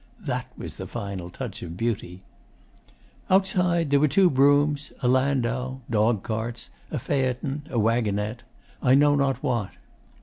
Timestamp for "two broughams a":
4.07-5.07